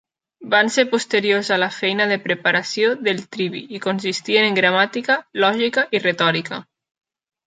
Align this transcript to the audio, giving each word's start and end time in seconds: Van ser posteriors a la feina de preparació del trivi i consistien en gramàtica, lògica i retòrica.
Van 0.51 0.69
ser 0.75 0.83
posteriors 0.93 1.49
a 1.57 1.57
la 1.63 1.65
feina 1.73 2.07
de 2.11 2.15
preparació 2.23 2.89
del 3.07 3.21
trivi 3.37 3.61
i 3.75 3.81
consistien 3.83 4.47
en 4.47 4.57
gramàtica, 4.61 5.19
lògica 5.45 5.85
i 5.99 6.03
retòrica. 6.07 6.59